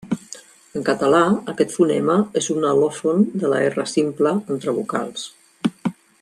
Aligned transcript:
En 0.77 0.85
català 0.87 1.19
aquest 1.53 1.75
fonema 1.75 2.15
és 2.41 2.47
un 2.55 2.65
al·lòfon 2.71 3.23
de 3.45 3.53
la 3.53 3.61
erra 3.69 3.87
simple 3.93 4.33
entre 4.57 4.77
vocals. 4.81 5.29